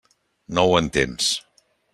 [0.59, 1.31] No ho entens.